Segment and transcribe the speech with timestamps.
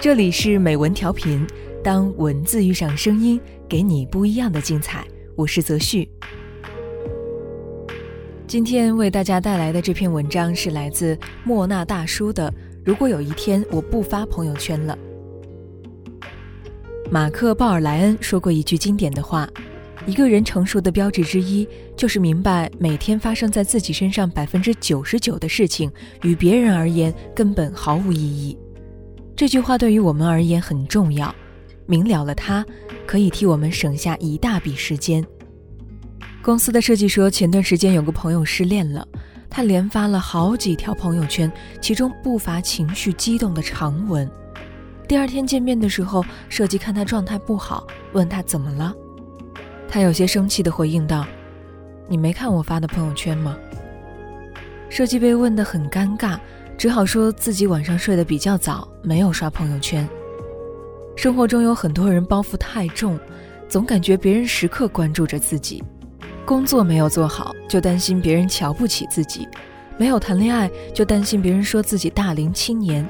[0.00, 1.46] 这里是美文调频，
[1.82, 5.04] 当文字遇上声音，给你不一样的精彩。
[5.36, 6.08] 我是泽旭。
[8.46, 12.50] 今天为大家带来的这篇文章是来自莫那大叔的
[12.84, 14.98] 《如果有一天我不发朋友圈了》。
[17.10, 19.48] 马克·鲍尔莱恩说过一句经典的话
[20.04, 25.90] ：“一个人成熟的标志之一，就是明白每天发生在自己身上百分之九十九的事情，
[26.22, 28.58] 与别人而言根本毫无意义。”
[29.42, 31.34] 这句话对于我们而言很重要，
[31.86, 32.64] 明了了它，
[33.04, 35.26] 可以替我们省下一大笔时间。
[36.40, 39.04] 公司的设计说，前段时间有个朋友失恋了，
[39.50, 44.30] 他连发了好几条朋友圈，其中不乏情绪激动的长文。
[45.08, 48.94] 第二天见面的时候，设计看他状态不好，问他怎么了，
[49.88, 51.26] 他有些生气地回应道
[52.06, 53.58] ：“你没看我发的朋友圈吗？”
[54.88, 56.38] 设计被问得很尴尬。
[56.76, 60.08] 只好说自己晚上睡得比较早，没有刷朋友圈。
[61.14, 63.18] 生活中有很多人包袱太重，
[63.68, 65.82] 总感觉别人时刻关注着自己。
[66.44, 69.46] 工作没有做好，就担心别人瞧不起自己；
[69.96, 73.04] 没有谈恋爱，就担心别人说自己大龄青年；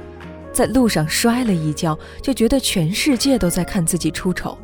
[0.53, 4.59] 在路上摔了一跤，就觉得全世界都在看自己出丑。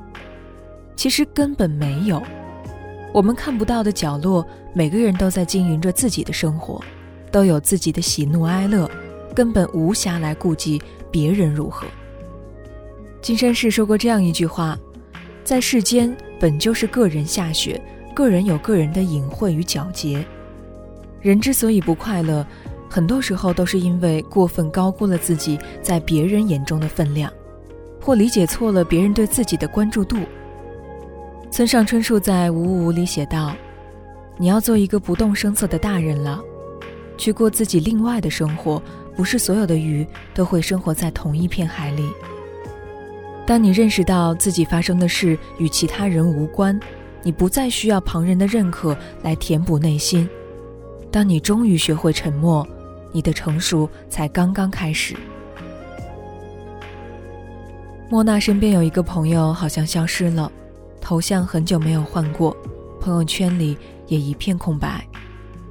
[0.94, 2.22] 其实根本没有，
[3.14, 6.82] 我们看不到的角落，每个人都在经营着自己的生活。
[7.30, 8.90] 都有自己的喜怒哀乐，
[9.34, 11.86] 根本无暇来顾及别人如何。
[13.20, 14.78] 金山氏说过这样一句话
[15.44, 17.80] ：“在世间本就是个人下雪，
[18.14, 20.24] 个人有个人的隐晦与皎洁。
[21.20, 22.46] 人之所以不快乐，
[22.88, 27.32] 很多时候都是因为过分高估了自己在别人眼中的分量，
[28.00, 30.16] 或理解错了别人对自己的关注度。”
[31.50, 33.56] 村上春树在《五五五》里写道
[34.38, 36.40] ：“你要做一个不动声色的大人了。”
[37.18, 38.80] 去过自己另外的生活，
[39.14, 42.08] 不是所有的鱼都会生活在同一片海里。
[43.44, 46.78] 当你认识到自己发生的事与其他人无关，
[47.22, 50.28] 你不再需要旁人的认可来填补内心。
[51.10, 52.66] 当你终于学会沉默，
[53.10, 55.16] 你的成熟才刚刚开始。
[58.10, 60.50] 莫娜身边有一个朋友好像消失了，
[61.00, 62.56] 头像很久没有换过，
[63.00, 65.06] 朋友圈里也一片空白。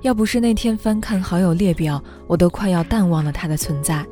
[0.02, 4.06] 要不是那天翻看好友列表，我都快要淡忘了他的存在。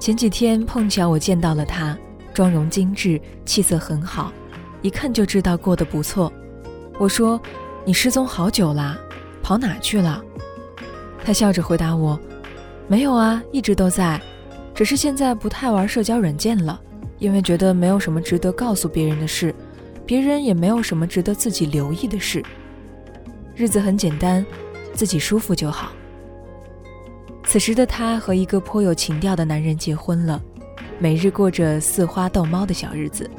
[0.00, 1.96] 前几天碰巧我见到了他，
[2.32, 4.32] 妆容精致，气色很好，
[4.82, 6.32] 一看就知道过得不错。
[6.98, 7.40] 我说
[7.84, 8.98] ：“你失踪好久啦，
[9.42, 10.22] 跑哪去了？”
[11.24, 12.18] 他笑着回答我
[12.88, 14.20] ：“没有啊，一直都在，
[14.74, 16.80] 只是现在不太玩社交软件了，
[17.18, 19.54] 因为觉得没有什么值得告诉别人的事，
[20.06, 22.42] 别人也没有什么值得自己留意的事。”
[23.56, 24.44] 日子很简单，
[24.94, 25.92] 自己舒服就好。
[27.44, 30.42] 此时的她和一个颇有情调的男人结婚了，
[30.98, 33.30] 每日过着似花逗猫的小日子。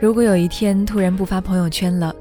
[0.00, 2.14] 如果有一天突然不发朋友圈了，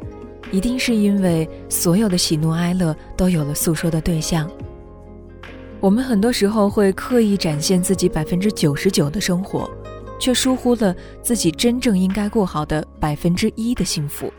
[0.52, 4.48] 一定是因为所有的喜怒哀乐都有了诉说的对象。
[5.80, 9.68] 我们很多时候会刻意展现自己百分之九十九的生活，
[10.20, 14.32] 却疏忽了自己真正应该过好的百分之一的幸福。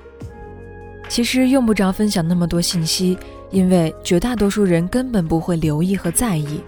[1.14, 3.16] 其实用不着分享那么多信息，
[3.52, 6.60] 因为绝大多数人根本不会留意和在意。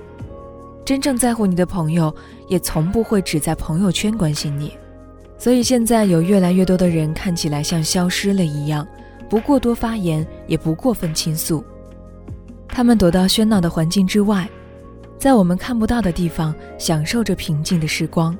[0.85, 2.15] 真正在乎你的朋友，
[2.47, 4.73] 也从不会只在朋友圈关心你。
[5.37, 8.87] 所以现在有越来越多的人看起来像消失了一样，
[9.29, 11.65] 不过多发言，也不过分倾诉。
[12.69, 14.49] 他们躲到喧闹的环境之外，
[15.19, 18.39] 在我们看不到的地方享受着平静的时光，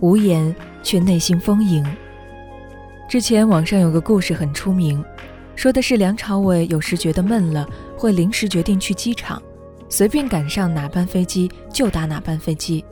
[0.00, 1.84] 无言却内心丰盈。
[3.08, 5.02] 之前网上有个故事很出名，
[5.56, 9.42] 说的是梁朝伟有时觉得闷了，会临时决定去机场，
[9.88, 12.84] 随便赶上哪班飞机就搭哪班飞机，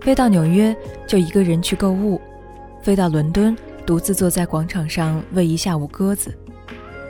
[0.00, 0.74] 飞到纽约
[1.08, 2.20] 就一个人去购物，
[2.84, 6.32] 飞到伦敦独自坐在广场上喂一下午鸽子，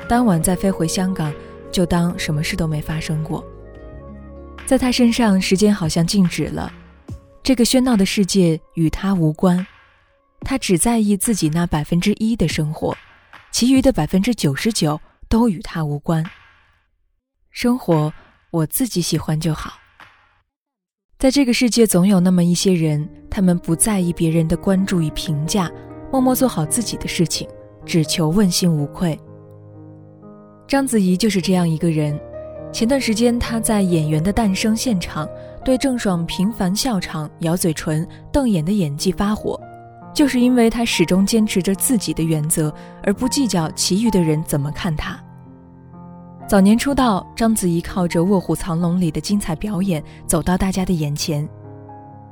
[0.09, 1.31] 当晚再飞回香港，
[1.71, 3.45] 就当什么事都没发生过。
[4.65, 6.73] 在他身上，时间好像静止了，
[7.43, 9.67] 这个喧闹的世界与他无关。
[10.41, 12.97] 他只在意自己那百分之一的生活，
[13.51, 16.25] 其余的百分之九十九都与他无关。
[17.51, 18.13] 生活
[18.51, 19.73] 我自己喜欢就好。
[21.19, 25.71] 在这个世界，总有那么一些人，他们不在意别人的关注与评价，
[26.13, 27.49] 默默做好自己的事情，
[27.85, 29.19] 只求问心无愧。
[30.69, 32.19] 章子怡就是这样一个人。
[32.73, 35.29] 前段时间，她在《演员的诞生》现场
[35.65, 39.61] 对郑爽频繁笑场、咬嘴唇、瞪眼的演技发火。
[40.19, 42.75] 就是因为他始终坚持着自己的原则，
[43.05, 45.17] 而不计较其余的人怎么看他。
[46.49, 51.49] 早年出道，章子怡靠着《卧虎藏龙》里的精彩表演走到大家的眼前，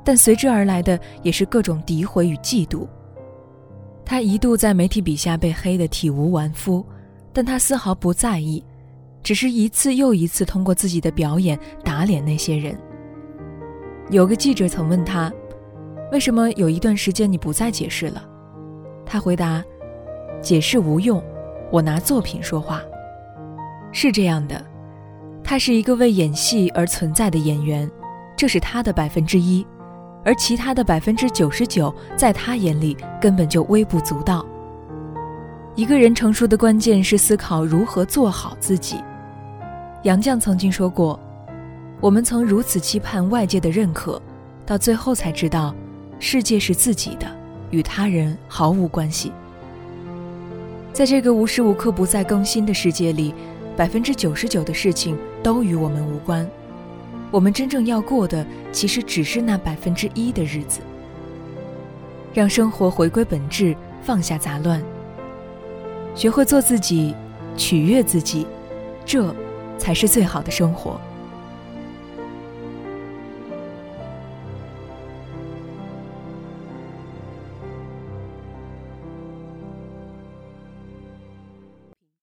[0.03, 2.85] 但随之而来的也是各种诋毁与嫉妒。
[4.03, 6.85] 他一度在媒体笔下被黑得体无完肤，
[7.31, 8.61] 但他丝毫不在意，
[9.23, 12.77] 只是一次又一次通过自己的表演打脸那些人。
[14.09, 15.31] 有个记者曾问他
[16.11, 18.23] ：“为什么有一段时间你不再解释了？”
[19.05, 19.63] 他回答
[20.41, 21.23] ：“解释无用，
[21.71, 22.81] 我拿作品说话。”
[23.91, 24.63] 是这样的，
[25.43, 27.89] 他是一个为演戏而存在的演员，
[28.35, 29.65] 这是他的百分之一。
[30.25, 34.45] 而其他的百分之九十九，在他眼里根本就微不足道。
[35.73, 39.01] 一个人成熟的关键是思考如何做好自己。
[40.03, 41.17] 杨绛曾经说过
[42.01, 44.21] ：“我们曾如此期盼外界的认可，
[44.65, 45.73] 到最后才知道，
[46.19, 47.27] 世界是自己的，
[47.71, 49.31] 与他人毫无关系。”
[50.93, 53.33] 在这个无时无刻不在更新的世界里，
[53.75, 56.49] 百分之九十九的事情都与我们无关。
[57.29, 60.79] 我们真正要过的，其实只是那百分之一的日子。
[62.33, 64.81] 让生活回归本质，放下杂乱，
[66.15, 67.13] 学会做自己，
[67.55, 68.47] 取悦自己，
[69.05, 69.35] 这
[69.77, 70.99] 才是最好的生活。